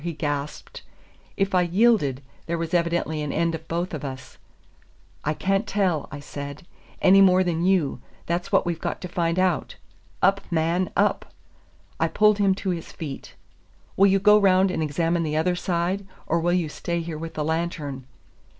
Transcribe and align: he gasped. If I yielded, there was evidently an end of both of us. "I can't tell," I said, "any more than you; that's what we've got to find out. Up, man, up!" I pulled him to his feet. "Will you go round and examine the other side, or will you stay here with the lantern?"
he 0.03 0.13
gasped. 0.13 0.81
If 1.37 1.53
I 1.53 1.61
yielded, 1.61 2.23
there 2.47 2.57
was 2.57 2.73
evidently 2.73 3.21
an 3.21 3.31
end 3.31 3.53
of 3.53 3.67
both 3.67 3.93
of 3.93 4.03
us. 4.03 4.39
"I 5.23 5.35
can't 5.35 5.67
tell," 5.67 6.07
I 6.11 6.19
said, 6.19 6.65
"any 7.03 7.21
more 7.21 7.43
than 7.43 7.63
you; 7.67 8.01
that's 8.25 8.51
what 8.51 8.65
we've 8.65 8.81
got 8.81 8.99
to 9.01 9.07
find 9.07 9.37
out. 9.37 9.75
Up, 10.23 10.41
man, 10.51 10.89
up!" 10.97 11.31
I 11.99 12.07
pulled 12.07 12.39
him 12.39 12.55
to 12.55 12.71
his 12.71 12.91
feet. 12.91 13.35
"Will 13.95 14.07
you 14.07 14.17
go 14.17 14.39
round 14.39 14.71
and 14.71 14.81
examine 14.81 15.21
the 15.21 15.37
other 15.37 15.55
side, 15.55 16.07
or 16.25 16.39
will 16.39 16.51
you 16.53 16.67
stay 16.67 17.01
here 17.01 17.19
with 17.19 17.35
the 17.35 17.43
lantern?" 17.45 18.07